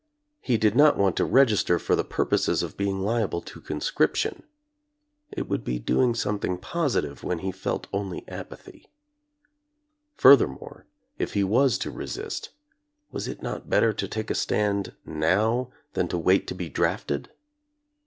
He 0.39 0.57
did 0.57 0.75
not 0.75 0.97
want 0.97 1.15
to 1.17 1.25
register 1.25 1.77
for 1.77 1.95
the 1.95 2.03
purposes 2.03 2.63
of 2.63 2.75
being 2.75 3.01
liable 3.03 3.39
to 3.41 3.61
conscription. 3.61 4.41
It 5.31 5.47
would 5.47 5.63
be 5.63 5.77
doing 5.77 6.15
something 6.15 6.57
positive 6.57 7.23
when 7.23 7.37
he 7.45 7.51
felt 7.51 7.85
only 7.93 8.27
apathy. 8.27 8.87
Furthermore, 10.15 10.87
if 11.19 11.33
he 11.33 11.43
was 11.43 11.77
to 11.77 11.91
resist, 11.91 12.49
was 13.11 13.27
it 13.27 13.43
not 13.43 13.69
better 13.69 13.93
to 13.93 14.07
take 14.07 14.31
a 14.31 14.33
stand 14.33 14.95
now 15.05 15.69
than 15.93 16.07
to 16.07 16.17
wait 16.17 16.47
to 16.47 16.55
be 16.55 16.67
drafted? 16.67 17.29